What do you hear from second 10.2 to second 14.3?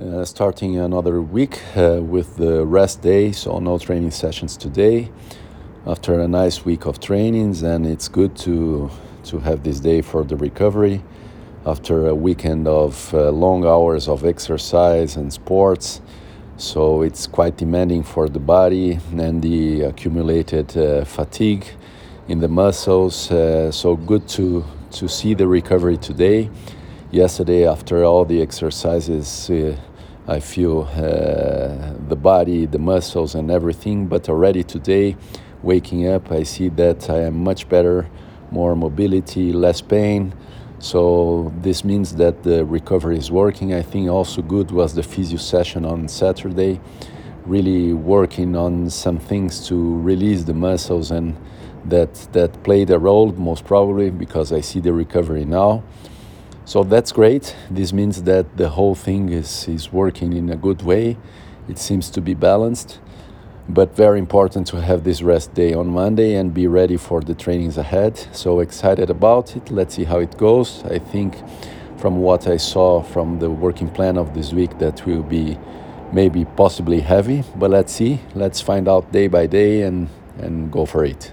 the recovery. After a weekend of uh, long hours of